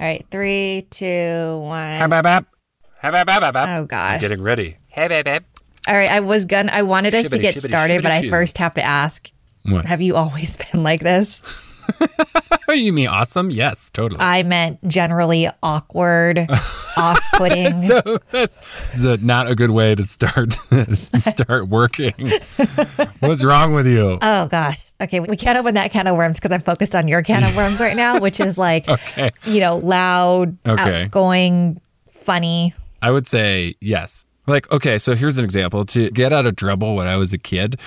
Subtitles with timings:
[0.00, 1.76] All right, three, two, one.
[1.76, 2.46] Hab, hab, hab.
[3.00, 3.68] Hab, hab, hab, hab, hab.
[3.82, 4.18] Oh gosh.
[4.22, 4.78] Getting ready.
[4.88, 5.44] Hab, hab, hab.
[5.86, 6.72] All right, I was gonna.
[6.72, 9.30] I wanted us to get shibbity, started, but shibbity, I first have to ask:
[9.64, 9.84] What?
[9.84, 11.42] Have you always been like this?
[12.68, 13.50] You mean awesome?
[13.50, 14.20] Yes, totally.
[14.20, 16.38] I meant generally awkward,
[16.96, 17.84] off-putting.
[17.88, 18.60] so that's
[19.22, 20.54] not a good way to start
[21.20, 22.14] start working.
[23.18, 24.18] What's wrong with you?
[24.22, 24.92] Oh gosh.
[25.00, 27.56] Okay, we can't open that can of worms because I'm focused on your can of
[27.56, 29.32] worms right now, which is like, Okay.
[29.46, 31.04] you know, loud, Okay.
[31.04, 31.80] outgoing,
[32.12, 32.72] funny.
[33.02, 34.26] I would say yes.
[34.50, 35.84] Like, okay, so here's an example.
[35.86, 37.78] To get out of trouble when I was a kid,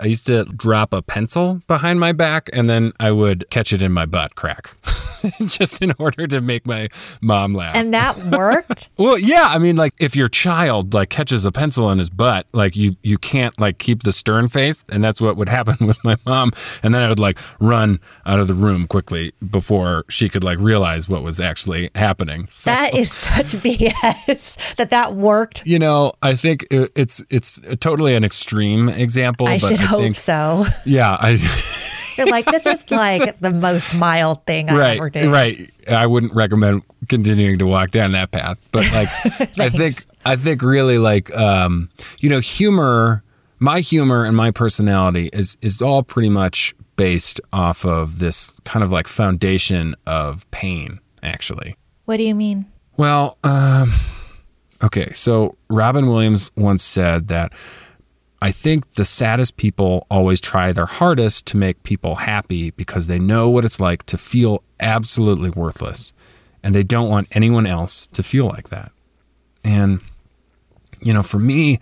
[0.00, 3.82] I used to drop a pencil behind my back and then I would catch it
[3.82, 4.70] in my butt crack.
[5.46, 6.88] Just in order to make my
[7.20, 7.74] mom laugh.
[7.74, 8.90] And that worked.
[8.96, 12.46] well, yeah, I mean like if your child like catches a pencil in his butt,
[12.52, 16.02] like you you can't like keep the stern face and that's what would happen with
[16.04, 16.52] my mom
[16.82, 20.58] and then I would like run out of the room quickly before she could like
[20.58, 22.46] realize what was actually happening.
[22.50, 25.66] So that is such BS that that worked.
[25.66, 29.84] you know, I think it- it's it's totally an extreme example, I but should I
[29.84, 30.66] hope think so.
[30.84, 31.38] yeah, I
[32.16, 35.28] You're like, this is like the most mild thing I ever right did.
[35.28, 35.70] right.
[35.90, 39.08] I wouldn't recommend continuing to walk down that path, but like
[39.58, 43.22] I think I think really like um, you know humor.
[43.58, 48.82] My humor and my personality is is all pretty much based off of this kind
[48.84, 51.74] of like foundation of pain, actually.
[52.04, 52.66] What do you mean?
[52.98, 53.92] Well, um,
[54.82, 55.12] okay.
[55.12, 57.52] So Robin Williams once said that
[58.42, 63.18] I think the saddest people always try their hardest to make people happy because they
[63.18, 66.12] know what it's like to feel absolutely worthless
[66.62, 68.92] and they don't want anyone else to feel like that.
[69.64, 70.00] And,
[71.00, 71.80] you know, for me,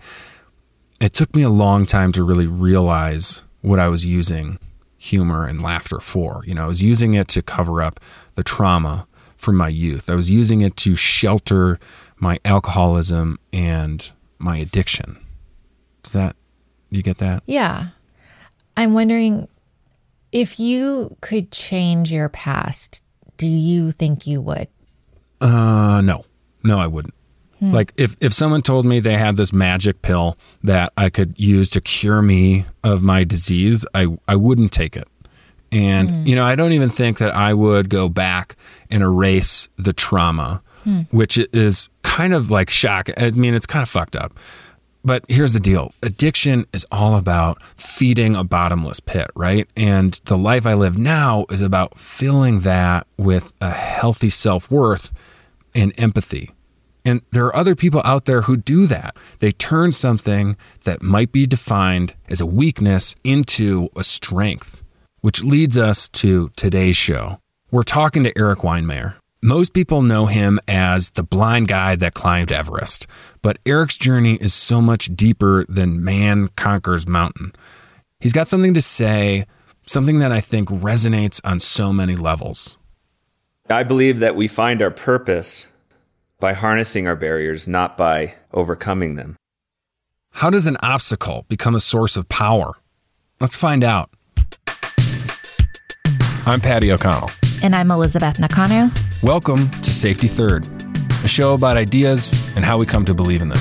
[1.01, 4.59] it took me a long time to really realize what I was using
[4.97, 6.43] humor and laughter for.
[6.45, 7.99] You know, I was using it to cover up
[8.35, 10.09] the trauma from my youth.
[10.09, 11.79] I was using it to shelter
[12.17, 15.17] my alcoholism and my addiction.
[16.03, 16.35] Does that
[16.89, 17.43] you get that?
[17.45, 17.87] Yeah.
[18.77, 19.47] I'm wondering
[20.31, 23.03] if you could change your past,
[23.37, 24.67] do you think you would?
[25.41, 26.25] Uh no.
[26.63, 27.13] No, I wouldn't.
[27.61, 31.69] Like if if someone told me they had this magic pill that I could use
[31.71, 35.07] to cure me of my disease, I I wouldn't take it.
[35.71, 38.55] And you know, I don't even think that I would go back
[38.91, 41.01] and erase the trauma, Hmm.
[41.09, 43.09] which is kind of like shock.
[43.17, 44.37] I mean, it's kind of fucked up.
[45.03, 49.67] But here's the deal addiction is all about feeding a bottomless pit, right?
[49.75, 55.11] And the life I live now is about filling that with a healthy self worth
[55.73, 56.51] and empathy.
[57.03, 59.15] And there are other people out there who do that.
[59.39, 64.81] They turn something that might be defined as a weakness into a strength,
[65.21, 67.39] which leads us to today's show.
[67.69, 69.15] We're talking to Eric Weihenmayer.
[69.45, 73.05] Most people know him as the blind guy that climbed Everest,
[73.43, 77.53] but Eric's journey is so much deeper than man conquers mountain.
[78.19, 79.45] He's got something to say,
[79.85, 82.79] something that I think resonates on so many levels.
[83.69, 85.67] I believe that we find our purpose
[86.39, 89.35] by harnessing our barriers, not by overcoming them.
[90.31, 92.73] How does an obstacle become a source of power?
[93.39, 94.09] Let's find out.
[96.47, 97.29] I'm Patty O'Connell.
[97.63, 98.89] And I'm Elizabeth Nakano.
[99.23, 100.67] Welcome to Safety Third,
[101.23, 103.57] a show about ideas and how we come to believe in them.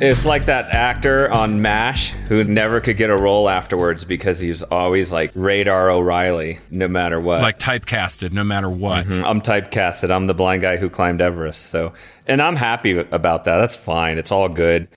[0.00, 4.48] It's like that actor on MASH who never could get a role afterwards because he
[4.48, 7.42] was always like Radar O'Reilly, no matter what.
[7.42, 9.06] Like typecasted, no matter what.
[9.06, 9.24] Mm-hmm.
[9.24, 10.10] I'm typecasted.
[10.10, 11.66] I'm the blind guy who climbed Everest.
[11.66, 11.92] So,
[12.26, 13.58] and I'm happy about that.
[13.58, 14.18] That's fine.
[14.18, 14.88] It's all good.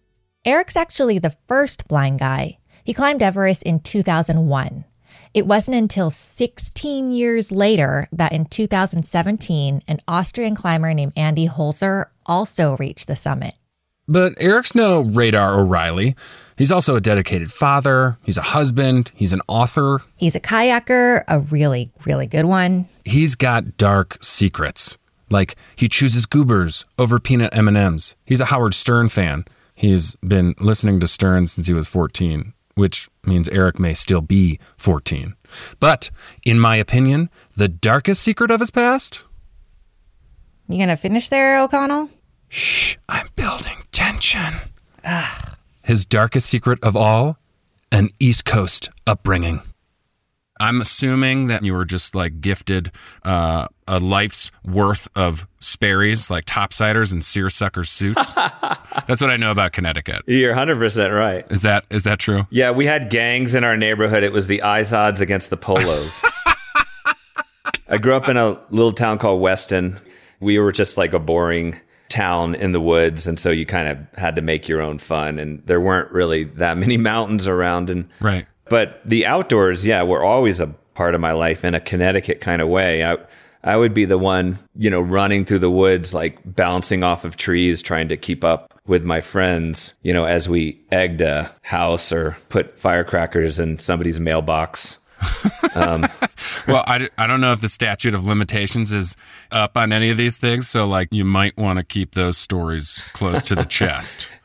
[0.45, 2.59] Eric's actually the first blind guy.
[2.83, 4.85] He climbed Everest in 2001.
[5.33, 12.05] It wasn't until 16 years later that in 2017, an Austrian climber named Andy Holzer
[12.28, 13.55] also reached the summit.
[14.07, 16.16] But Eric's no Radar O'Reilly.
[16.55, 20.03] He's also a dedicated father, he's a husband, he's an author.
[20.16, 22.87] He's a kayaker, a really, really good one.
[23.03, 24.99] He's got dark secrets.
[25.31, 28.14] Like he chooses goobers over peanut M&Ms.
[28.25, 29.43] He's a Howard Stern fan.
[29.75, 34.57] He's been listening to Stern since he was 14, which means Eric may still be
[34.77, 35.35] 14.
[35.79, 36.09] But
[36.43, 39.25] in my opinion, the darkest secret of his past?
[40.67, 42.09] You gonna finish there, O'Connell?
[42.47, 44.53] Shh, I'm building tension.
[45.03, 45.55] Ugh.
[45.83, 47.37] His darkest secret of all?
[47.91, 49.61] An East Coast upbringing.
[50.59, 52.91] I'm assuming that you were just like gifted
[53.23, 58.34] uh, a life's worth of Sperry's, like topsiders and seersucker suits.
[59.08, 60.23] That's what I know about Connecticut.
[60.26, 61.46] You're 100% right.
[61.52, 62.47] Is that is that true?
[62.49, 64.23] Yeah, we had gangs in our neighborhood.
[64.23, 66.22] It was the Izods against the Polos.
[67.87, 69.99] I grew up in a little town called Weston.
[70.40, 71.79] We were just like a boring
[72.09, 75.38] town in the woods, and so you kind of had to make your own fun.
[75.40, 78.47] And there weren't really that many mountains around, and Right.
[78.70, 82.61] but the outdoors, yeah, were always a part of my life in a Connecticut kind
[82.61, 83.03] of way.
[83.03, 83.17] I,
[83.66, 87.35] I would be the one, you know, running through the woods, like bouncing off of
[87.35, 92.14] trees, trying to keep up with my friends, you know, as we egged a house
[92.14, 95.00] or put firecrackers in somebody's mailbox.
[96.67, 99.16] Well, I, I don't know if the statute of limitations is
[99.51, 103.03] up on any of these things, so like you might want to keep those stories
[103.13, 104.29] close to the chest.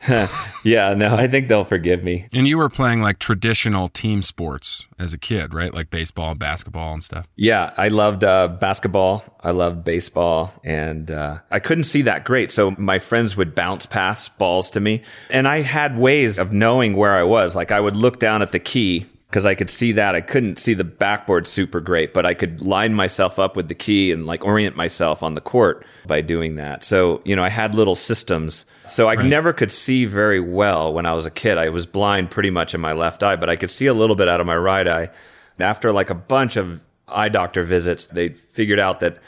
[0.62, 2.26] Yeah, no, I think they'll forgive me.
[2.32, 5.72] And you were playing like traditional team sports as a kid, right?
[5.72, 7.26] Like baseball and basketball and stuff.
[7.36, 9.24] Yeah, I loved uh, basketball.
[9.42, 12.50] I loved baseball, and uh, I couldn't see that great.
[12.50, 16.94] So my friends would bounce pass balls to me, and I had ways of knowing
[16.94, 17.56] where I was.
[17.56, 20.16] Like I would look down at the key because I could see that.
[20.16, 23.76] I couldn't see the backboard super great, but I could line myself up with the
[23.76, 26.82] key and like orient myself on the court by doing that.
[26.82, 28.64] So you know, I had little systems.
[28.88, 31.58] So I never could see very well when I was a kid.
[31.58, 34.16] I was blind pretty much in my left eye, but I could see a little
[34.16, 35.10] bit out of my right eye.
[35.58, 39.18] And after like a bunch of eye doctor visits, they figured out that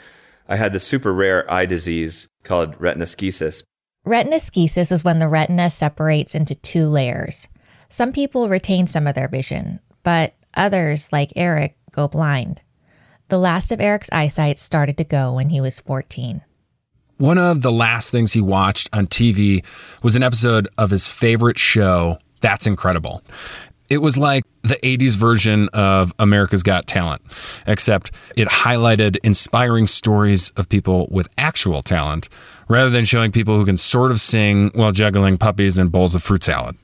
[0.49, 3.63] I had this super rare eye disease called retinoschisis.
[4.05, 7.47] Retinoschisis is when the retina separates into two layers.
[7.89, 12.61] Some people retain some of their vision, but others, like Eric, go blind.
[13.29, 16.41] The last of Eric's eyesight started to go when he was 14.
[17.17, 19.63] One of the last things he watched on TV
[20.01, 23.23] was an episode of his favorite show, That's Incredible.
[23.89, 27.21] It was like the 80s version of America's Got Talent,
[27.67, 32.29] except it highlighted inspiring stories of people with actual talent
[32.67, 36.23] rather than showing people who can sort of sing while juggling puppies and bowls of
[36.23, 36.75] fruit salad.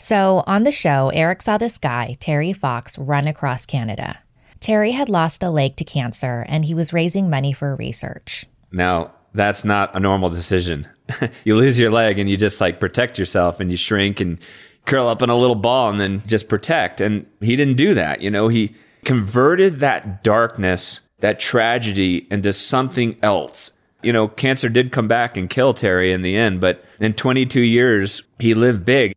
[0.00, 4.18] So on the show, Eric saw this guy, Terry Fox, run across Canada.
[4.58, 8.46] Terry had lost a leg to cancer and he was raising money for research.
[8.72, 10.88] Now, that's not a normal decision.
[11.44, 14.38] you lose your leg and you just like protect yourself and you shrink and
[14.86, 17.02] curl up in a little ball and then just protect.
[17.02, 18.22] And he didn't do that.
[18.22, 18.74] You know, he
[19.04, 23.70] converted that darkness, that tragedy into something else.
[24.02, 27.60] You know, cancer did come back and kill Terry in the end, but in 22
[27.60, 29.12] years, he lived big.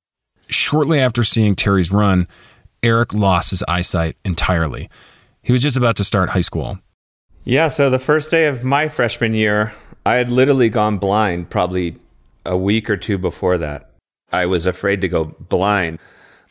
[0.54, 2.28] Shortly after seeing Terry's run,
[2.82, 4.90] Eric lost his eyesight entirely.
[5.42, 6.80] He was just about to start high school.
[7.44, 9.74] Yeah, so the first day of my freshman year,
[10.06, 11.98] I had literally gone blind probably
[12.46, 13.90] a week or two before that.
[14.32, 16.00] I was afraid to go blind,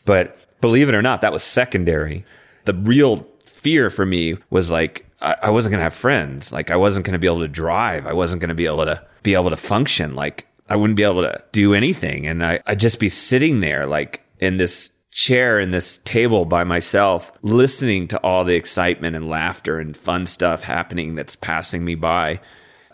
[0.05, 2.25] but believe it or not, that was secondary.
[2.65, 6.51] The real fear for me was like I, wasn't gonna have friends.
[6.51, 8.05] Like I wasn't gonna be able to drive.
[8.05, 10.15] I wasn't gonna be able to be able to function.
[10.15, 13.85] Like I wouldn't be able to do anything, and I, I'd just be sitting there
[13.85, 19.29] like in this chair in this table by myself, listening to all the excitement and
[19.29, 22.39] laughter and fun stuff happening that's passing me by.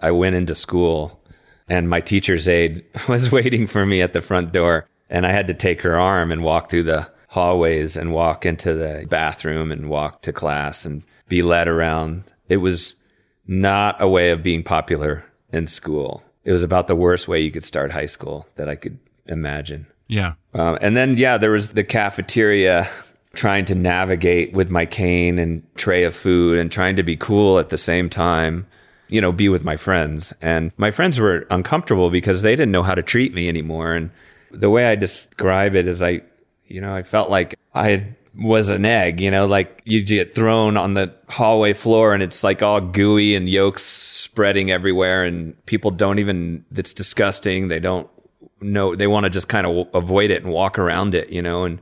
[0.01, 1.19] I went into school
[1.68, 4.88] and my teacher's aide was waiting for me at the front door.
[5.10, 8.74] And I had to take her arm and walk through the hallways and walk into
[8.74, 12.24] the bathroom and walk to class and be led around.
[12.48, 12.95] It was
[13.48, 16.24] not a way of being popular in school.
[16.44, 19.88] It was about the worst way you could start high school that I could imagine.
[20.07, 20.33] Yeah.
[20.53, 22.89] Um, and then, yeah, there was the cafeteria
[23.33, 27.60] trying to navigate with my cane and tray of food and trying to be cool
[27.60, 28.65] at the same time,
[29.08, 30.34] you know, be with my friends.
[30.41, 33.93] And my friends were uncomfortable because they didn't know how to treat me anymore.
[33.93, 34.10] And
[34.51, 36.22] the way I describe it is I,
[36.65, 40.77] you know, I felt like I was an egg, you know, like you get thrown
[40.77, 45.91] on the hallway floor and it's like all gooey and yolks spreading everywhere and people
[45.91, 47.67] don't even, it's disgusting.
[47.67, 48.10] They don't
[48.62, 51.65] know, they want to just kind of avoid it and walk around it, you know,
[51.65, 51.81] and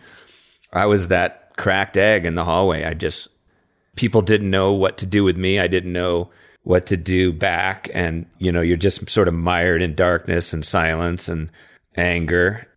[0.74, 2.84] I was that cracked egg in the hallway.
[2.84, 3.30] I just,
[3.96, 5.60] people didn't know what to do with me.
[5.60, 6.30] I didn't know
[6.64, 7.90] what to do back.
[7.94, 11.50] And, you know, you're just sort of mired in darkness and silence and
[11.96, 12.68] anger.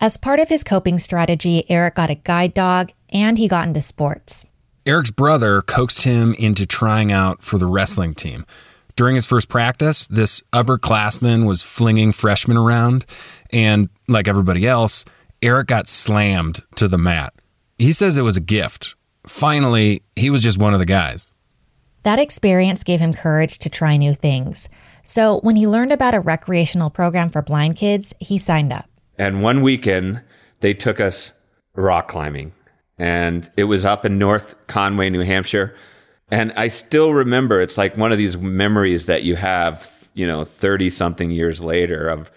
[0.00, 3.80] As part of his coping strategy, Eric got a guide dog and he got into
[3.80, 4.44] sports.
[4.84, 8.44] Eric's brother coaxed him into trying out for the wrestling team.
[8.96, 13.06] During his first practice, this upperclassman was flinging freshmen around,
[13.50, 15.04] and like everybody else,
[15.40, 17.32] Eric got slammed to the mat.
[17.78, 18.96] He says it was a gift.
[19.26, 21.30] Finally, he was just one of the guys.
[22.02, 24.68] That experience gave him courage to try new things.
[25.04, 28.88] So when he learned about a recreational program for blind kids, he signed up.
[29.18, 30.22] And one weekend,
[30.60, 31.32] they took us
[31.74, 32.52] rock climbing.
[32.98, 35.74] And it was up in North Conway, New Hampshire.
[36.30, 40.44] And I still remember it's like one of these memories that you have, you know,
[40.44, 42.30] 30 something years later of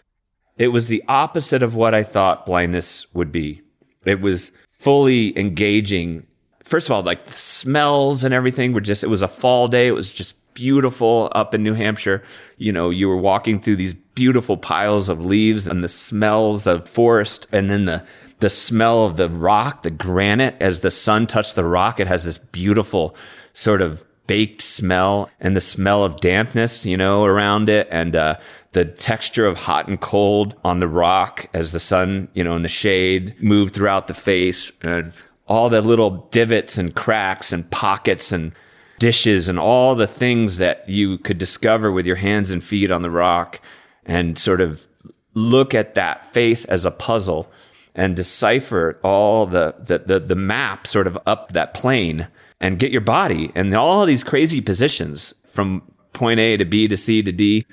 [0.58, 3.62] it was the opposite of what I thought blindness would be.
[4.06, 6.26] It was fully engaging.
[6.64, 9.88] First of all, like the smells and everything were just, it was a fall day.
[9.88, 12.24] It was just beautiful up in New Hampshire.
[12.58, 16.88] You know, you were walking through these beautiful piles of leaves and the smells of
[16.88, 18.06] forest and then the,
[18.40, 22.00] the smell of the rock, the granite as the sun touched the rock.
[22.00, 23.16] It has this beautiful
[23.54, 27.88] sort of baked smell and the smell of dampness, you know, around it.
[27.92, 28.38] And, uh,
[28.76, 32.62] the texture of hot and cold on the rock as the sun, you know, in
[32.62, 35.14] the shade moved throughout the face and
[35.48, 38.52] all the little divots and cracks and pockets and
[39.00, 43.02] dishes and all the things that you could discover with your hands and feet on
[43.02, 43.62] the rock
[44.06, 44.88] and sort of
[45.36, 47.50] look at that face as a puzzle
[47.96, 52.28] and decipher all the, the, the, the map sort of up that plane
[52.60, 55.82] and get your body and all these crazy positions from
[56.14, 57.66] point A to B to C to D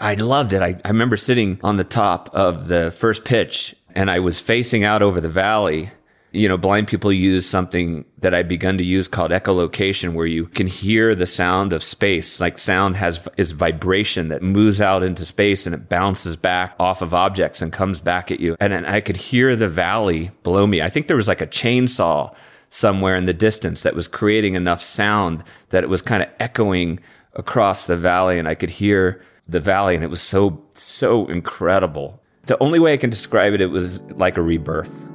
[0.00, 0.62] I loved it.
[0.62, 4.84] I, I remember sitting on the top of the first pitch and I was facing
[4.84, 5.90] out over the valley.
[6.34, 10.46] You know, blind people use something that I've begun to use called echolocation, where you
[10.46, 12.40] can hear the sound of space.
[12.40, 17.02] Like sound has is vibration that moves out into space and it bounces back off
[17.02, 18.56] of objects and comes back at you.
[18.58, 20.82] And, and I could hear the valley below me.
[20.82, 22.34] I think there was like a chainsaw
[22.68, 26.98] somewhere in the distance that was creating enough sound that it was kind of echoing
[27.34, 32.20] across the valley, and I could hear the valley, and it was so so incredible.
[32.46, 35.13] The only way I can describe it, it was like a rebirth.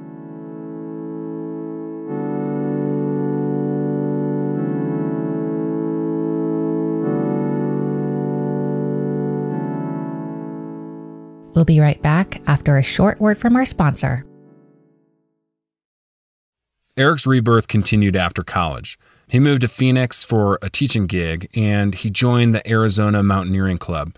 [11.60, 14.24] We'll be right back after a short word from our sponsor.
[16.96, 18.98] Eric's rebirth continued after college.
[19.28, 24.16] He moved to Phoenix for a teaching gig and he joined the Arizona Mountaineering Club.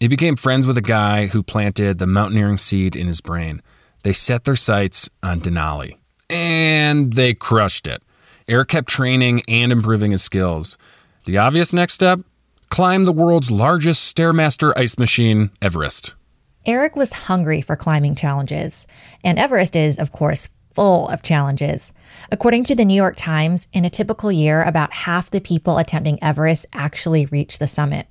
[0.00, 3.62] He became friends with a guy who planted the mountaineering seed in his brain.
[4.02, 5.96] They set their sights on Denali
[6.28, 8.02] and they crushed it.
[8.46, 10.76] Eric kept training and improving his skills.
[11.24, 12.20] The obvious next step?
[12.68, 16.16] Climb the world's largest Stairmaster ice machine, Everest.
[16.64, 18.86] Eric was hungry for climbing challenges,
[19.24, 21.92] and Everest is, of course, full of challenges.
[22.30, 26.22] According to the New York Times, in a typical year, about half the people attempting
[26.22, 28.06] Everest actually reach the summit.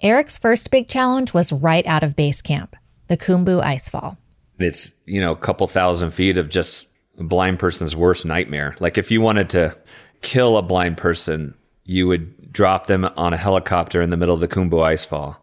[0.00, 2.74] Eric's first big challenge was right out of base camp,
[3.06, 4.16] the Khumbu Icefall.
[4.58, 8.74] It's, you know, a couple thousand feet of just a blind person's worst nightmare.
[8.80, 9.76] Like if you wanted to
[10.22, 11.54] kill a blind person,
[11.84, 15.36] you would drop them on a helicopter in the middle of the Khumbu Icefall.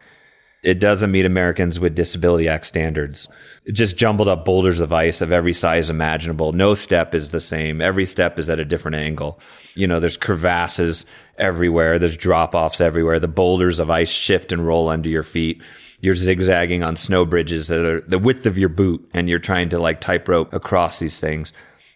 [0.62, 3.30] It doesn't meet Americans with Disability Act standards.
[3.64, 6.52] It just jumbled up boulders of ice of every size imaginable.
[6.52, 7.82] No step is the same.
[7.82, 9.40] Every step is at a different angle.
[9.76, 11.06] You know, there's crevasses
[11.38, 11.98] everywhere.
[11.98, 13.20] There's drop offs everywhere.
[13.20, 15.64] The boulders of ice shift and roll under your feet.
[16.02, 19.70] You're zigzagging on snow bridges that are the width of your boot and you're trying
[19.70, 21.54] to like tightrope across these things.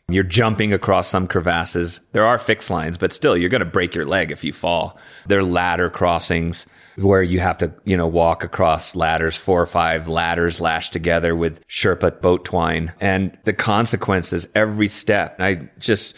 [0.09, 2.01] You're jumping across some crevasses.
[2.11, 4.97] There are fixed lines, but still, you're going to break your leg if you fall.
[5.27, 9.65] There are ladder crossings where you have to, you know, walk across ladders, four or
[9.65, 12.93] five ladders lashed together with Sherpa boat twine.
[12.99, 16.15] And the consequences every step, I just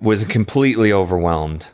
[0.00, 1.66] was completely overwhelmed.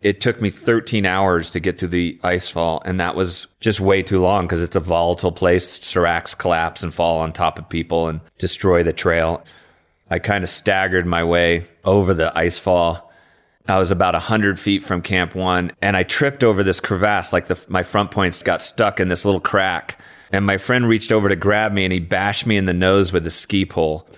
[0.00, 3.78] It took me 13 hours to get to the ice fall, and that was just
[3.78, 5.78] way too long because it's a volatile place.
[5.78, 9.44] Seracs collapse and fall on top of people and destroy the trail.
[10.10, 13.11] I kind of staggered my way over the ice fall.
[13.68, 17.32] I was about 100 feet from Camp One and I tripped over this crevasse.
[17.32, 19.98] Like the, my front points got stuck in this little crack.
[20.32, 23.12] And my friend reached over to grab me and he bashed me in the nose
[23.12, 24.08] with a ski pole.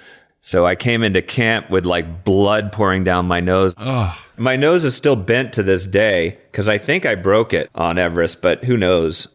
[0.47, 3.75] So I came into camp with like blood pouring down my nose.
[3.79, 4.17] Ugh.
[4.37, 7.99] My nose is still bent to this day because I think I broke it on
[7.99, 9.29] Everest, but who knows?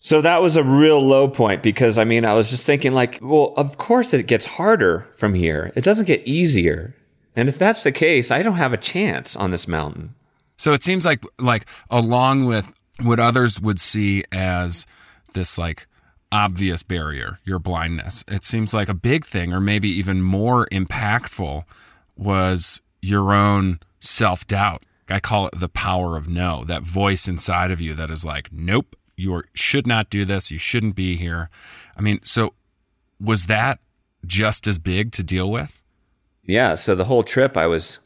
[0.00, 3.18] So that was a real low point because I mean, I was just thinking like,
[3.20, 5.72] well, of course it gets harder from here.
[5.74, 6.94] It doesn't get easier.
[7.38, 10.16] And if that's the case, I don't have a chance on this mountain.
[10.56, 14.86] So it seems like like along with what others would see as
[15.34, 15.86] this like
[16.32, 18.24] obvious barrier, your blindness.
[18.26, 21.62] It seems like a big thing or maybe even more impactful
[22.16, 24.82] was your own self-doubt.
[25.08, 28.52] I call it the power of no, that voice inside of you that is like,
[28.52, 30.50] nope, you should not do this.
[30.50, 31.50] You shouldn't be here.
[31.96, 32.54] I mean, so
[33.20, 33.78] was that
[34.26, 35.77] just as big to deal with?
[36.48, 36.74] Yeah.
[36.74, 38.00] So the whole trip, I was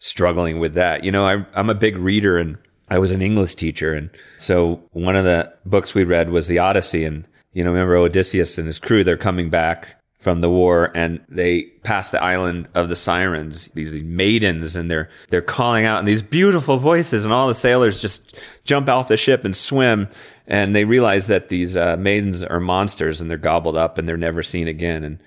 [0.00, 1.04] struggling with that.
[1.04, 2.58] You know, I, I'm a big reader and
[2.88, 3.94] I was an English teacher.
[3.94, 7.04] And so one of the books we read was the Odyssey.
[7.04, 11.20] And, you know, remember Odysseus and his crew, they're coming back from the war and
[11.28, 15.98] they pass the island of the sirens these, these maidens and they're they're calling out
[15.98, 20.06] in these beautiful voices and all the sailors just jump off the ship and swim
[20.46, 24.16] and they realize that these uh, maidens are monsters and they're gobbled up and they're
[24.16, 25.18] never seen again and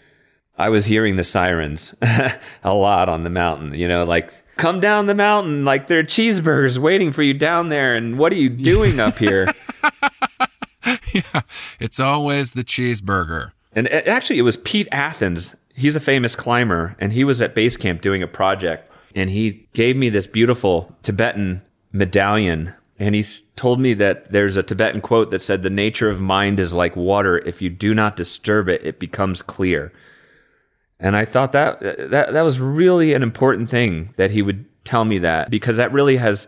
[0.58, 1.94] i was hearing the sirens
[2.64, 6.04] a lot on the mountain you know like come down the mountain like there are
[6.04, 9.48] cheeseburgers waiting for you down there and what are you doing up here
[11.14, 11.42] yeah
[11.80, 15.56] it's always the cheeseburger and it, actually, it was Pete Athens.
[15.76, 18.90] He's a famous climber, and he was at base camp doing a project.
[19.14, 22.74] And he gave me this beautiful Tibetan medallion.
[22.98, 23.26] And he
[23.58, 26.96] told me that there's a Tibetan quote that said, The nature of mind is like
[26.96, 27.38] water.
[27.38, 29.92] If you do not disturb it, it becomes clear.
[31.06, 35.06] And I thought that, that, that was really an important thing that he would tell
[35.06, 36.48] me that because that really has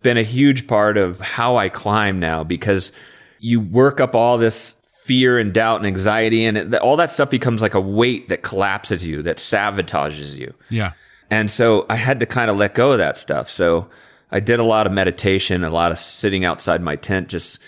[0.00, 2.92] been a huge part of how I climb now because
[3.40, 7.28] you work up all this fear and doubt and anxiety and it, all that stuff
[7.28, 10.54] becomes like a weight that collapses you that sabotages you.
[10.70, 10.92] Yeah.
[11.28, 13.50] And so i had to kind of let go of that stuff.
[13.50, 13.90] So
[14.30, 17.58] i did a lot of meditation a lot of sitting outside my tent just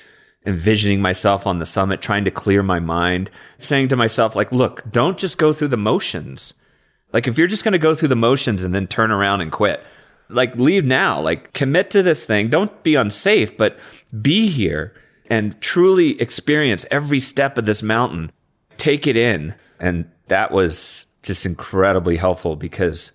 [0.46, 4.82] envisioning myself on the summit trying to clear my mind saying to myself like look
[4.90, 6.52] don't just go through the motions
[7.12, 9.52] like if you're just going to go through the motions and then turn around and
[9.52, 9.84] quit
[10.28, 13.78] like leave now like commit to this thing don't be unsafe but
[14.20, 14.92] be here
[15.32, 18.30] and truly experience every step of this mountain.
[18.76, 19.54] Take it in.
[19.80, 23.12] And that was just incredibly helpful because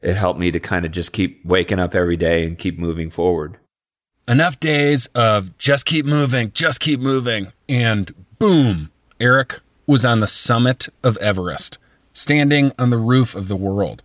[0.00, 3.10] it helped me to kind of just keep waking up every day and keep moving
[3.10, 3.58] forward.
[4.28, 7.52] Enough days of just keep moving, just keep moving.
[7.68, 11.78] And boom, Eric was on the summit of Everest,
[12.12, 14.02] standing on the roof of the world.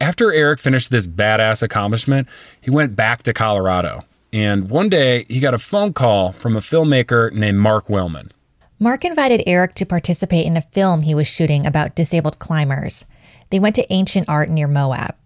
[0.00, 2.26] After Eric finished this badass accomplishment,
[2.60, 6.60] he went back to Colorado and one day he got a phone call from a
[6.60, 8.30] filmmaker named Mark Wellman.
[8.78, 13.04] Mark invited Eric to participate in a film he was shooting about disabled climbers.
[13.50, 15.16] They went to ancient art near Moab.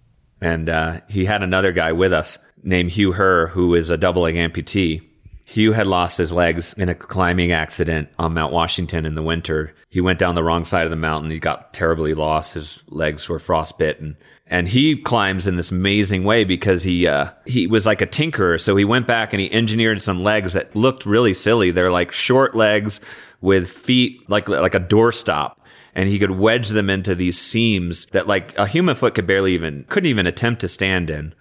[0.40, 4.22] And uh, he had another guy with us named Hugh Herr, who is a double
[4.22, 5.02] leg amputee.
[5.44, 9.74] Hugh had lost his legs in a climbing accident on Mount Washington in the winter.
[9.90, 11.30] He went down the wrong side of the mountain.
[11.30, 12.54] He got terribly lost.
[12.54, 14.16] His legs were frostbitten
[14.46, 18.60] and he climbs in this amazing way because he uh, he was like a tinkerer.
[18.60, 21.70] So he went back and he engineered some legs that looked really silly.
[21.70, 23.00] They're like short legs
[23.40, 25.56] with feet like like a doorstop,
[25.94, 29.54] and he could wedge them into these seams that like a human foot could barely
[29.54, 31.34] even couldn't even attempt to stand in.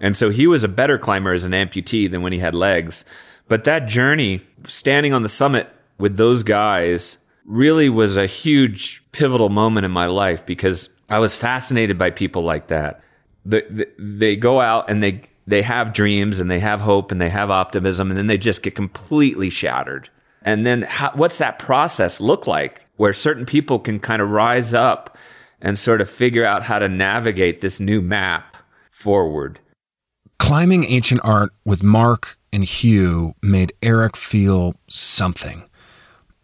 [0.00, 3.04] And so he was a better climber as an amputee than when he had legs.
[3.48, 9.48] But that journey, standing on the summit with those guys, really was a huge pivotal
[9.48, 13.02] moment in my life because I was fascinated by people like that.
[13.44, 17.20] The, the, they go out and they they have dreams and they have hope and
[17.20, 20.08] they have optimism and then they just get completely shattered.
[20.42, 24.74] And then how, what's that process look like where certain people can kind of rise
[24.74, 25.16] up
[25.60, 28.56] and sort of figure out how to navigate this new map
[28.90, 29.60] forward?
[30.38, 35.64] Climbing ancient art with Mark and Hugh made Eric feel something.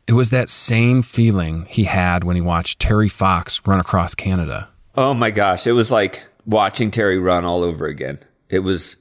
[0.06, 4.68] It was that same feeling he had when he watched Terry Fox run across Canada.
[4.96, 5.66] Oh my gosh.
[5.66, 8.18] It was like watching Terry run all over again.
[8.48, 8.96] It was,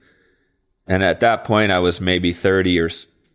[0.88, 2.90] and at that point, I was maybe 30 or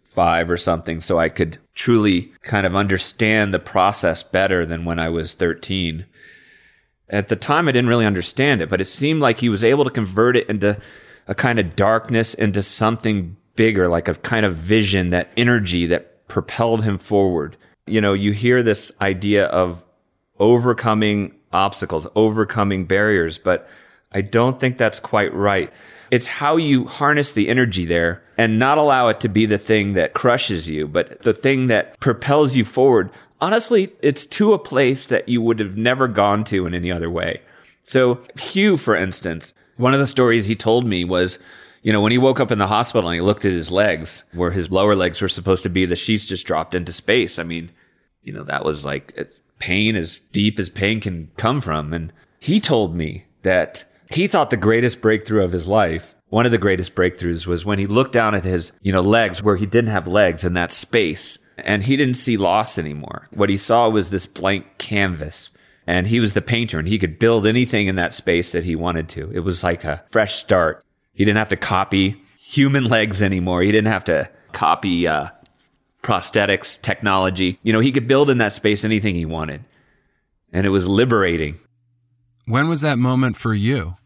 [0.05, 1.01] five or something.
[1.01, 6.07] So I could truly kind of understand the process better than when I was 13.
[7.09, 9.85] At the time, I didn't really understand it, but it seemed like he was able
[9.85, 10.81] to convert it into
[11.27, 16.29] a kind of darkness into something bigger, like a kind of vision, that energy that
[16.29, 17.57] propelled him forward.
[17.87, 19.83] You know, you hear this idea of
[20.39, 23.69] overcoming obstacles, overcoming barriers, but
[24.13, 25.73] I don't think that's quite right.
[26.11, 29.95] It's how you harness the energy there and not allow it to be the thing
[29.95, 33.11] that crushes you, but the thing that propels you forward.
[33.41, 37.11] Honestly, it's to a place that you would have never gone to in any other
[37.11, 37.41] way.
[37.83, 41.39] So Hugh, for instance, one of the stories he told me was
[41.87, 44.25] you know, when he woke up in the hospital and he looked at his legs,
[44.33, 47.39] where his lower legs were supposed to be, the sheets just dropped into space.
[47.39, 47.71] I mean,
[48.25, 49.23] you know, that was like uh,
[49.61, 51.93] pain as deep as pain can come from.
[51.93, 56.51] And he told me that he thought the greatest breakthrough of his life, one of
[56.51, 59.65] the greatest breakthroughs was when he looked down at his, you know, legs where he
[59.65, 63.29] didn't have legs in that space and he didn't see loss anymore.
[63.31, 65.53] What he saw was this blank canvas
[65.87, 68.75] and he was the painter and he could build anything in that space that he
[68.75, 69.31] wanted to.
[69.33, 70.85] It was like a fresh start.
[71.13, 73.63] He didn't have to copy human legs anymore.
[73.63, 75.29] He didn't have to copy uh,
[76.03, 77.59] prosthetics technology.
[77.63, 79.65] You know, he could build in that space anything he wanted.
[80.53, 81.59] And it was liberating.
[82.47, 83.97] When was that moment for you?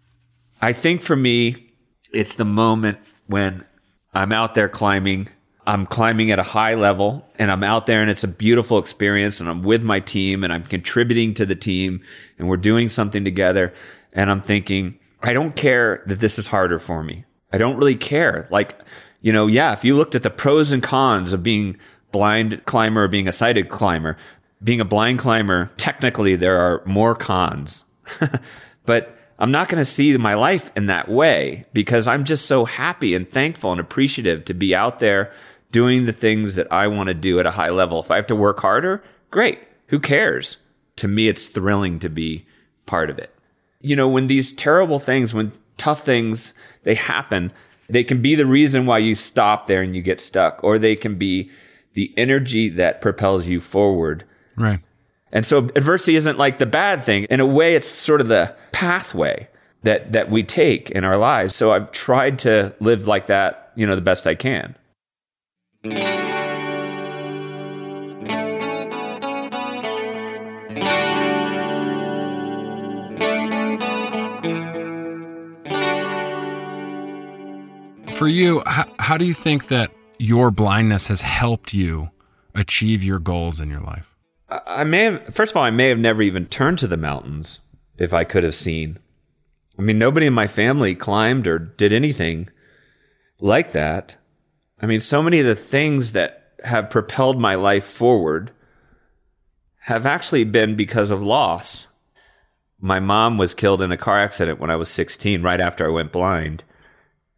[0.60, 1.72] I think for me,
[2.12, 3.64] it's the moment when
[4.12, 5.28] I'm out there climbing.
[5.70, 9.38] I'm climbing at a high level and I'm out there and it's a beautiful experience
[9.38, 12.02] and I'm with my team and I'm contributing to the team
[12.38, 13.72] and we're doing something together.
[14.12, 17.24] And I'm thinking, I don't care that this is harder for me.
[17.52, 18.48] I don't really care.
[18.50, 18.72] Like,
[19.20, 21.76] you know, yeah, if you looked at the pros and cons of being
[22.10, 24.16] blind climber or being a sighted climber,
[24.64, 27.84] being a blind climber, technically there are more cons.
[28.86, 32.64] but I'm not going to see my life in that way because I'm just so
[32.64, 35.32] happy and thankful and appreciative to be out there
[35.70, 38.00] doing the things that I want to do at a high level.
[38.00, 39.60] If I have to work harder, great.
[39.88, 40.58] Who cares?
[40.96, 42.46] To me, it's thrilling to be
[42.86, 43.34] part of it.
[43.80, 46.52] You know, when these terrible things, when tough things,
[46.82, 47.52] they happen,
[47.88, 50.96] they can be the reason why you stop there and you get stuck, or they
[50.96, 51.50] can be
[51.94, 54.24] the energy that propels you forward.
[54.56, 54.80] Right.
[55.32, 57.24] And so adversity isn't like the bad thing.
[57.24, 59.48] In a way, it's sort of the pathway
[59.82, 61.54] that, that we take in our lives.
[61.54, 64.76] So I've tried to live like that, you know, the best I can.
[65.82, 65.88] For
[78.28, 82.10] you, how, how do you think that your blindness has helped you
[82.54, 84.14] achieve your goals in your life?
[84.50, 87.62] I may have, first of all, I may have never even turned to the mountains
[87.96, 88.98] if I could have seen.
[89.78, 92.50] I mean, nobody in my family climbed or did anything
[93.40, 94.16] like that.
[94.82, 98.50] I mean, so many of the things that have propelled my life forward
[99.80, 101.86] have actually been because of loss.
[102.80, 105.92] My mom was killed in a car accident when I was 16, right after I
[105.92, 106.64] went blind.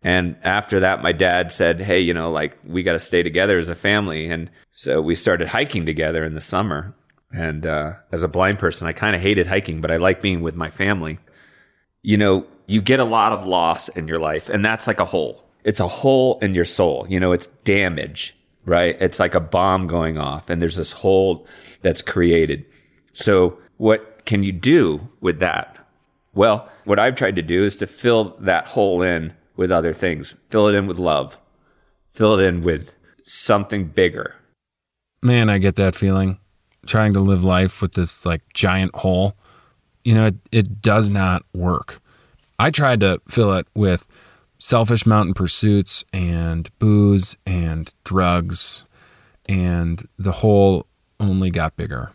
[0.03, 3.59] And after that, my dad said, Hey, you know, like we got to stay together
[3.59, 4.29] as a family.
[4.29, 6.95] And so we started hiking together in the summer.
[7.33, 10.43] And uh, as a blind person, I kind of hated hiking, but I like being
[10.43, 11.19] with my family.
[12.03, 15.05] You know, you get a lot of loss in your life, and that's like a
[15.05, 15.45] hole.
[15.65, 17.07] It's a hole in your soul.
[17.09, 18.97] You know, it's damage, right?
[19.01, 21.47] It's like a bomb going off, and there's this hole
[21.83, 22.65] that's created.
[23.13, 25.79] So, what can you do with that?
[26.35, 30.35] Well, what I've tried to do is to fill that hole in with other things.
[30.49, 31.37] Fill it in with love.
[32.13, 32.95] Fill it in with
[33.25, 34.35] something bigger.
[35.23, 36.39] Man, I get that feeling.
[36.87, 39.37] Trying to live life with this like giant hole,
[40.05, 42.01] you know, it, it does not work.
[42.59, 44.07] I tried to fill it with
[44.63, 48.85] selfish mountain pursuits and booze and drugs,
[49.47, 50.87] and the hole
[51.19, 52.13] only got bigger.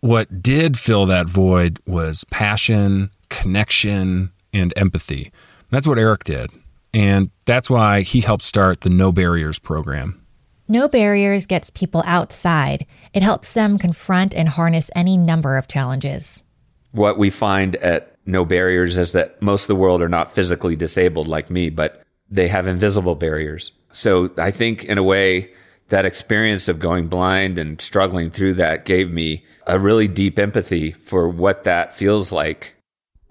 [0.00, 5.32] What did fill that void was passion, connection, and empathy.
[5.70, 6.50] That's what Eric did.
[6.92, 10.20] And that's why he helped start the No Barriers program.
[10.68, 12.84] No Barriers gets people outside.
[13.14, 16.42] It helps them confront and harness any number of challenges.
[16.90, 20.76] What we find at No Barriers is that most of the world are not physically
[20.76, 23.72] disabled like me, but they have invisible barriers.
[23.90, 25.52] So I think, in a way,
[25.88, 30.92] that experience of going blind and struggling through that gave me a really deep empathy
[30.92, 32.74] for what that feels like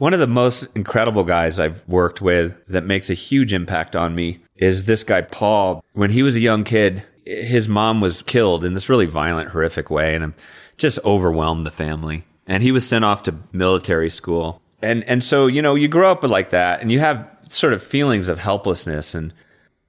[0.01, 4.15] one of the most incredible guys I've worked with that makes a huge impact on
[4.15, 5.85] me is this guy, Paul.
[5.93, 9.91] When he was a young kid, his mom was killed in this really violent, horrific
[9.91, 10.33] way, and
[10.75, 12.23] just overwhelmed the family.
[12.47, 14.59] And he was sent off to military school.
[14.81, 17.83] And, and so, you know, you grow up like that and you have sort of
[17.83, 19.33] feelings of helplessness and,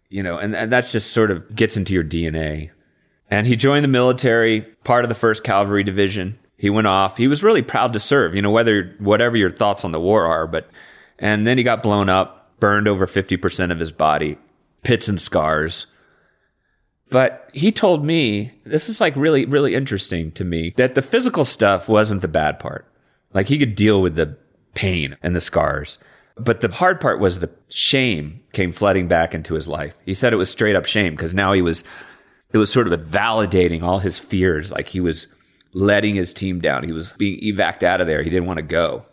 [0.08, 2.70] you know, and, and that's just sort of gets into your DNA.
[3.30, 7.16] And he joined the military, part of the 1st Cavalry Division he went off.
[7.16, 10.26] He was really proud to serve, you know, whether whatever your thoughts on the war
[10.26, 10.70] are, but
[11.18, 14.38] and then he got blown up, burned over 50% of his body,
[14.84, 15.86] pits and scars.
[17.10, 21.44] But he told me, this is like really, really interesting to me, that the physical
[21.44, 22.86] stuff wasn't the bad part.
[23.34, 24.36] Like he could deal with the
[24.74, 25.98] pain and the scars.
[26.36, 29.96] But the hard part was the shame came flooding back into his life.
[30.04, 31.84] He said it was straight up shame because now he was,
[32.52, 34.70] it was sort of validating all his fears.
[34.70, 35.26] Like he was
[35.74, 36.84] letting his team down.
[36.84, 38.22] He was being evac'd out of there.
[38.22, 39.04] He didn't want to go.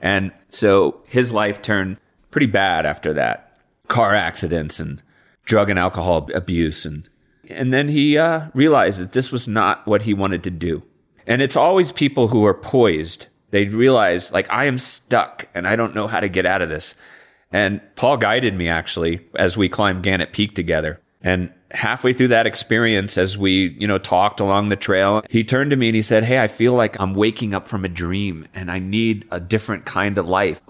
[0.00, 1.98] And so his life turned
[2.30, 3.60] pretty bad after that.
[3.88, 5.02] Car accidents and
[5.44, 7.08] drug and alcohol abuse and
[7.50, 10.82] and then he uh, realized that this was not what he wanted to do.
[11.26, 13.26] And it's always people who are poised.
[13.50, 16.68] They realize like I am stuck and I don't know how to get out of
[16.68, 16.94] this.
[17.50, 21.00] And Paul guided me actually as we climbed Gannett Peak together.
[21.22, 25.70] And halfway through that experience, as we, you know, talked along the trail, he turned
[25.70, 28.46] to me and he said, Hey, I feel like I'm waking up from a dream
[28.54, 30.60] and I need a different kind of life.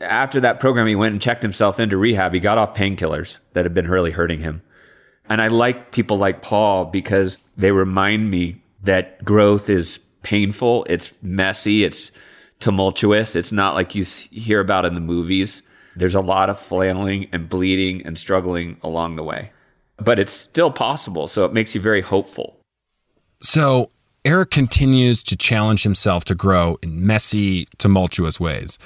[0.00, 2.34] After that program, he went and checked himself into rehab.
[2.34, 4.62] He got off painkillers that had been really hurting him.
[5.28, 10.86] And I like people like Paul because they remind me that growth is painful.
[10.88, 11.84] It's messy.
[11.84, 12.12] It's
[12.60, 13.36] tumultuous.
[13.36, 15.62] It's not like you hear about in the movies.
[15.96, 19.50] There's a lot of flailing and bleeding and struggling along the way
[20.04, 21.26] but it's still possible.
[21.26, 22.58] So it makes you very hopeful.
[23.42, 23.90] So
[24.24, 28.78] Eric continues to challenge himself to grow in messy, tumultuous ways.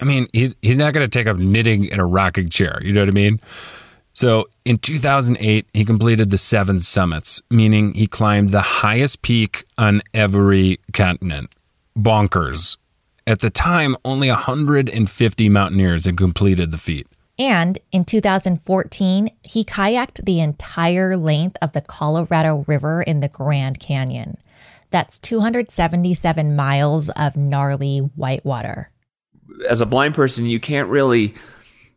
[0.00, 2.80] I mean, he's he's not going to take up knitting in a rocking chair.
[2.82, 3.40] You know what I mean?
[4.18, 10.02] So in 2008, he completed the seven summits, meaning he climbed the highest peak on
[10.12, 11.54] every continent.
[11.96, 12.78] Bonkers.
[13.28, 17.06] At the time, only 150 mountaineers had completed the feat.
[17.38, 23.78] And in 2014, he kayaked the entire length of the Colorado River in the Grand
[23.78, 24.36] Canyon.
[24.90, 28.90] That's 277 miles of gnarly whitewater.
[29.70, 31.36] As a blind person, you can't really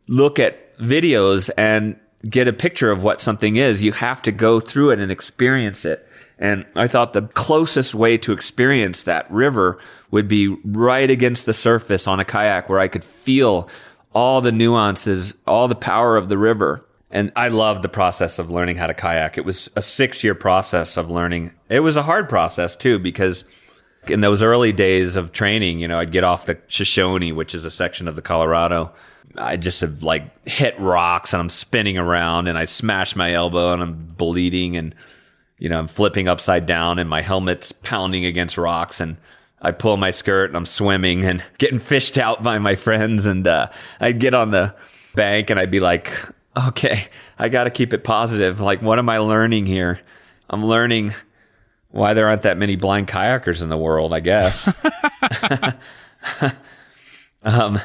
[0.06, 3.82] look at videos and get a picture of what something is.
[3.82, 6.06] You have to go through it and experience it.
[6.38, 9.78] And I thought the closest way to experience that river
[10.10, 13.68] would be right against the surface on a kayak where I could feel
[14.12, 16.84] all the nuances, all the power of the river.
[17.10, 19.38] And I loved the process of learning how to kayak.
[19.38, 21.54] It was a six year process of learning.
[21.68, 23.44] It was a hard process too, because
[24.08, 27.64] in those early days of training, you know, I'd get off the Shoshone, which is
[27.64, 28.92] a section of the Colorado.
[29.36, 33.72] I just have like hit rocks and I'm spinning around and I smash my elbow
[33.72, 34.94] and I'm bleeding and,
[35.58, 39.16] you know, I'm flipping upside down and my helmet's pounding against rocks and
[39.60, 43.26] I pull my skirt and I'm swimming and getting fished out by my friends.
[43.26, 43.68] And, uh,
[44.00, 44.74] I'd get on the
[45.14, 46.12] bank and I'd be like,
[46.68, 47.06] okay,
[47.38, 48.60] I got to keep it positive.
[48.60, 50.00] Like, what am I learning here?
[50.50, 51.14] I'm learning
[51.88, 54.72] why there aren't that many blind kayakers in the world, I guess.
[57.42, 57.78] um,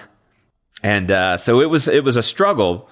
[0.88, 2.88] and uh, so it was it was a struggle,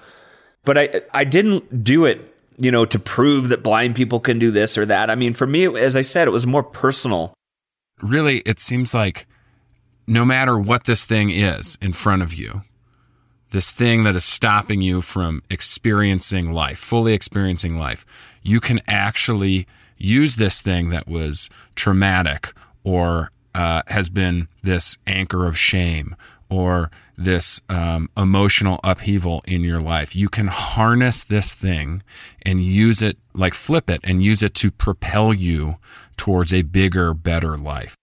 [0.66, 4.50] but I I didn't do it you know to prove that blind people can do
[4.50, 5.08] this or that.
[5.08, 7.32] I mean, for me, as I said, it was more personal.
[8.02, 9.26] Really, it seems like
[10.06, 12.60] no matter what this thing is in front of you,
[13.52, 18.04] this thing that is stopping you from experiencing life, fully experiencing life,
[18.42, 22.52] you can actually use this thing that was traumatic
[22.84, 26.14] or uh, has been this anchor of shame
[26.50, 30.14] or this um, emotional upheaval in your life.
[30.14, 32.02] You can harness this thing
[32.42, 35.76] and use it, like flip it and use it to propel you
[36.16, 37.96] towards a bigger, better life.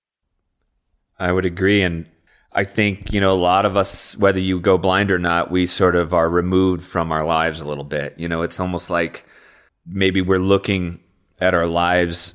[1.19, 1.83] I would agree.
[1.83, 2.07] And
[2.51, 5.65] I think, you know, a lot of us, whether you go blind or not, we
[5.65, 8.15] sort of are removed from our lives a little bit.
[8.17, 9.25] You know, it's almost like
[9.85, 10.99] maybe we're looking
[11.39, 12.33] at our lives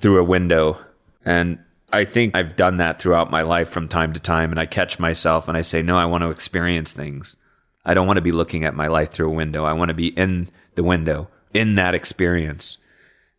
[0.00, 0.78] through a window
[1.24, 1.58] and
[1.94, 4.50] I think I've done that throughout my life from time to time.
[4.50, 7.36] And I catch myself and I say, no, I want to experience things.
[7.84, 9.64] I don't want to be looking at my life through a window.
[9.64, 12.78] I want to be in the window, in that experience.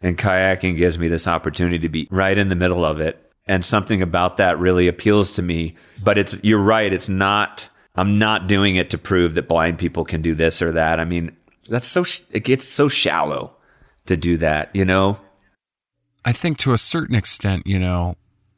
[0.02, 3.22] And kayaking gives me this opportunity to be right in the middle of it.
[3.48, 5.76] And something about that really appeals to me.
[6.04, 6.94] But it's, you're right.
[6.94, 10.72] It's not, I'm not doing it to prove that blind people can do this or
[10.72, 11.00] that.
[11.00, 11.36] I mean,
[11.68, 13.56] that's so, it gets so shallow
[14.06, 15.20] to do that, you know?
[16.24, 18.16] I think to a certain extent, you know,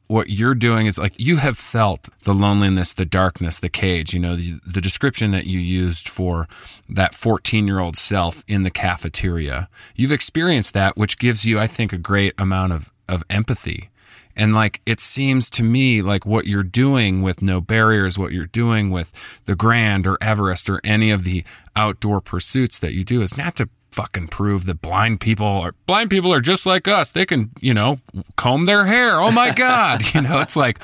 [0.08, 4.14] what you're doing is like you have felt the loneliness, the darkness, the cage.
[4.14, 6.48] You know, the, the description that you used for
[6.90, 9.70] that 14 year old self in the cafeteria.
[9.96, 13.90] You've experienced that, which gives you, I think, a great amount of, of empathy.
[14.36, 18.46] And like, it seems to me like what you're doing with no barriers, what you're
[18.46, 19.12] doing with
[19.46, 21.44] the Grand or Everest or any of the
[21.76, 26.12] outdoor pursuits that you do is not to fucking prove that blind people are blind
[26.12, 27.10] people are just like us.
[27.10, 28.00] They can, you know,
[28.36, 29.20] comb their hair.
[29.20, 30.80] Oh my god, you know, it's like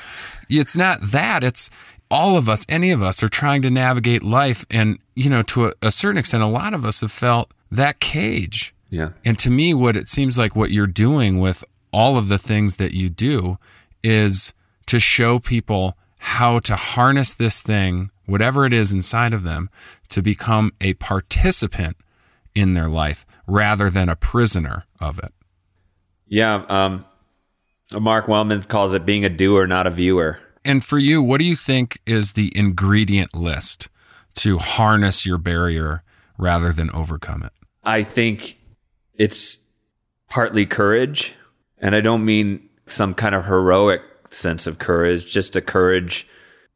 [0.48, 1.44] it's not that.
[1.44, 1.70] It's
[2.10, 5.66] all of us, any of us are trying to navigate life and, you know, to
[5.66, 8.74] a, a certain extent a lot of us have felt that cage.
[8.90, 9.10] Yeah.
[9.24, 12.76] And to me what it seems like what you're doing with all of the things
[12.76, 13.58] that you do
[14.02, 14.52] is
[14.86, 19.70] to show people how to harness this thing, whatever it is inside of them,
[20.08, 21.96] to become a participant
[22.54, 25.32] in their life rather than a prisoner of it.
[26.26, 26.64] Yeah.
[26.68, 27.04] Um,
[27.92, 30.38] Mark Wellman calls it being a doer, not a viewer.
[30.64, 33.88] And for you, what do you think is the ingredient list
[34.36, 36.02] to harness your barrier
[36.38, 37.52] rather than overcome it?
[37.84, 38.58] I think
[39.14, 39.58] it's
[40.30, 41.34] partly courage.
[41.78, 46.26] And I don't mean some kind of heroic sense of courage, just a courage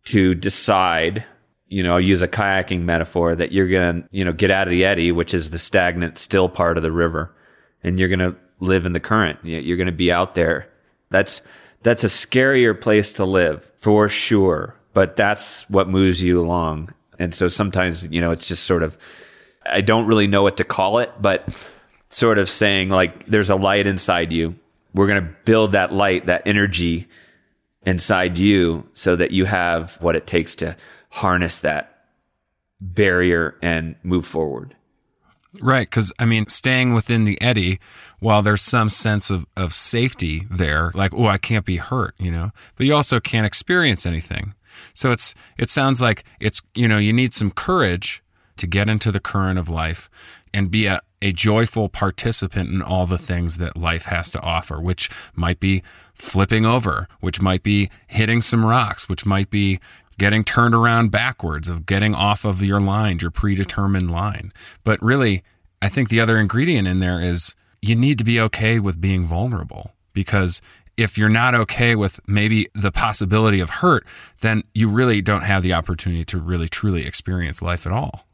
[0.05, 1.25] to decide
[1.68, 4.70] you know, use a kayaking metaphor that you're going to, you know, get out of
[4.70, 7.35] the eddy, which is the stagnant, still part of the river,
[7.83, 9.38] and you're going to live in the current.
[9.42, 10.68] You're going to be out there.
[11.11, 11.40] That's,
[11.83, 16.92] that's a scarier place to live for sure, but that's what moves you along.
[17.18, 18.96] And so sometimes, you know, it's just sort of,
[19.66, 21.48] I don't really know what to call it, but
[22.11, 24.57] sort of saying like, there's a light inside you.
[24.94, 27.07] We're going to build that light, that energy
[27.85, 30.76] inside you so that you have what it takes to
[31.18, 32.04] harness that
[32.81, 34.74] barrier and move forward.
[35.61, 35.88] Right.
[35.88, 37.81] Because, I mean, staying within the eddy,
[38.20, 42.31] while there's some sense of, of safety there, like, oh, I can't be hurt, you
[42.31, 44.54] know, but you also can't experience anything.
[44.94, 48.22] So it's, it sounds like it's, you know, you need some courage
[48.57, 50.09] to get into the current of life
[50.54, 54.81] and be a, a joyful participant in all the things that life has to offer,
[54.81, 55.83] which might be
[56.14, 59.81] flipping over, which might be hitting some rocks, which might be
[60.18, 64.52] getting turned around backwards, of getting off of your line, your predetermined line.
[64.85, 65.42] But really,
[65.81, 69.24] I think the other ingredient in there is you need to be okay with being
[69.24, 70.61] vulnerable because
[70.96, 74.04] if you're not okay with maybe the possibility of hurt,
[74.40, 78.26] then you really don't have the opportunity to really truly experience life at all.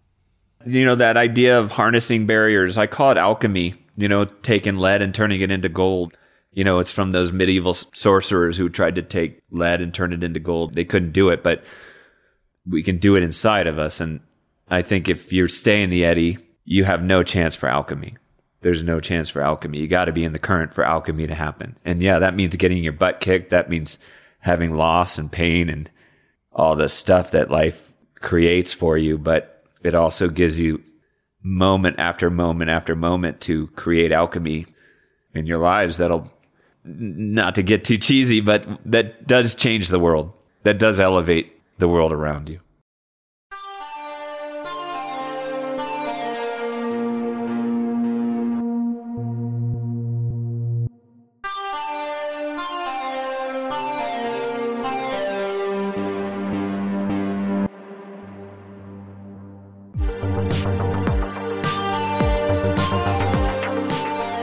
[0.64, 5.02] You know, that idea of harnessing barriers, I call it alchemy, you know, taking lead
[5.02, 6.16] and turning it into gold.
[6.54, 10.24] You know, it's from those medieval sorcerers who tried to take lead and turn it
[10.24, 10.74] into gold.
[10.74, 11.64] They couldn't do it, but
[12.66, 14.00] we can do it inside of us.
[14.00, 14.20] And
[14.70, 18.16] I think if you stay in the eddy, you have no chance for alchemy.
[18.60, 19.78] There's no chance for alchemy.
[19.78, 21.76] You got to be in the current for alchemy to happen.
[21.84, 23.50] And yeah, that means getting your butt kicked.
[23.50, 23.98] That means
[24.38, 25.90] having loss and pain and
[26.52, 29.18] all the stuff that life creates for you.
[29.18, 30.82] But it also gives you
[31.42, 34.64] moment after moment after moment to create alchemy
[35.34, 36.26] in your lives that'll
[36.84, 40.32] not to get too cheesy but that does change the world.
[40.62, 42.60] That does elevate the world around you.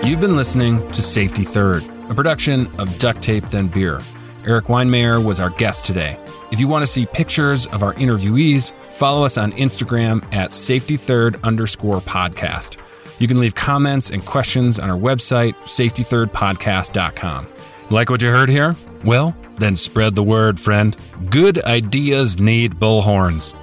[0.03, 4.01] You've been listening to Safety Third, a production of Duct Tape Then Beer.
[4.45, 6.17] Erik Weihenmayer was our guest today.
[6.51, 10.97] If you want to see pictures of our interviewees, follow us on Instagram at Safety
[10.97, 12.75] Third underscore podcast.
[13.19, 17.47] You can leave comments and questions on our website, safetythirdpodcast.com.
[17.89, 18.75] Like what you heard here?
[19.05, 20.97] Well, then spread the word, friend.
[21.29, 23.55] Good ideas need bullhorns.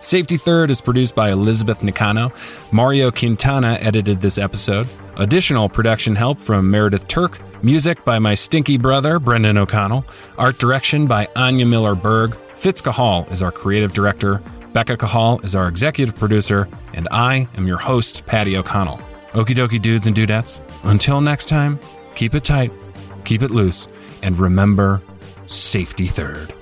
[0.00, 2.32] Safety Third is produced by Elizabeth Nicano.
[2.70, 4.86] Mario Quintana edited this episode.
[5.16, 7.38] Additional production help from Meredith Turk.
[7.62, 10.04] Music by my stinky brother, Brendan O'Connell.
[10.38, 12.36] Art direction by Anya Miller Berg.
[12.54, 14.42] Fitz Cahall is our creative director.
[14.72, 16.68] Becca Cahall is our executive producer.
[16.94, 18.98] And I am your host, Patty O'Connell.
[19.32, 20.60] Okie dokie, dudes and dudettes.
[20.84, 21.78] Until next time,
[22.16, 22.72] keep it tight,
[23.24, 23.88] keep it loose,
[24.22, 25.00] and remember
[25.46, 26.52] safety third.